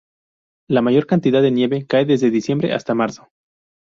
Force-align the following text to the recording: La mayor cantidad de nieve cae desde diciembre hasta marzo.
La 0.67 0.81
mayor 0.81 1.05
cantidad 1.05 1.43
de 1.43 1.51
nieve 1.51 1.85
cae 1.85 2.05
desde 2.05 2.31
diciembre 2.31 2.73
hasta 2.73 2.95
marzo. 2.95 3.29